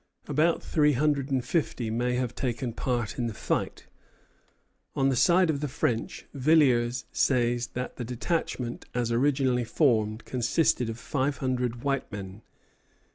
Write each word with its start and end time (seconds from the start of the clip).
About 0.27 0.63
three 0.63 0.93
hundred 0.93 1.29
and 1.29 1.45
fifty 1.45 1.91
may 1.91 2.15
have 2.15 2.33
taken 2.33 2.73
part 2.73 3.19
in 3.19 3.27
the 3.27 3.35
fight. 3.35 3.85
On 4.95 5.09
the 5.09 5.15
side 5.15 5.51
of 5.51 5.59
the 5.59 5.67
French, 5.67 6.25
Villiers 6.33 7.05
says 7.11 7.67
that 7.73 7.97
the 7.97 8.03
detachment 8.03 8.87
as 8.95 9.11
originally 9.11 9.63
formed 9.63 10.25
consisted 10.25 10.89
of 10.89 10.97
five 10.97 11.37
hundred 11.37 11.83
white 11.83 12.11
men. 12.11 12.41